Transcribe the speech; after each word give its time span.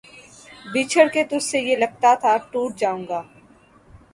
بچھڑ 0.65 1.05
کے 1.13 1.23
تجھ 1.29 1.43
سے 1.43 1.59
یہ 1.59 1.75
لگتا 1.83 2.13
تھا 2.21 2.35
ٹوٹ 2.51 2.71
جاؤں 2.79 3.03
گا 3.09 3.21